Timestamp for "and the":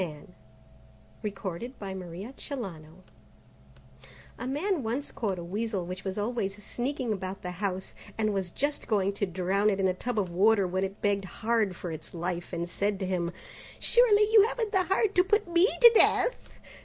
1.47-2.57